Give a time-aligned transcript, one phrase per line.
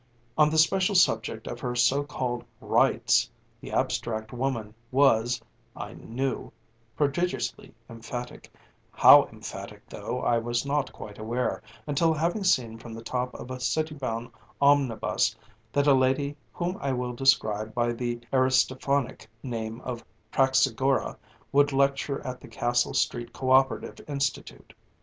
[0.35, 5.39] On the special subject of her so called "Rights" the abstract Woman was,
[5.75, 6.51] I knew,
[6.95, 8.51] prodigiously emphatic
[8.91, 13.51] how emphatic, though, I was not quite aware, until having seen from the top of
[13.51, 15.35] a City bound omnibus
[15.71, 21.15] that a lady whom I will describe by the Aristophanic name of Praxagora
[21.51, 24.73] would lecture at the Castle Street Co operative Institute.